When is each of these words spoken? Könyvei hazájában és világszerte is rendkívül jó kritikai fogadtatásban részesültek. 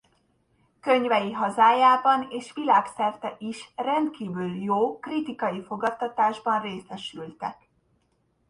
Könyvei 0.79 1.31
hazájában 1.31 2.27
és 2.29 2.53
világszerte 2.53 3.35
is 3.39 3.71
rendkívül 3.75 4.63
jó 4.63 4.99
kritikai 4.99 5.63
fogadtatásban 5.63 6.61
részesültek. 6.61 7.67